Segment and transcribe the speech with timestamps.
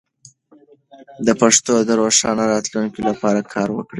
[1.25, 3.89] د پښتو د روښانه راتلونکي لپاره کار وکړئ.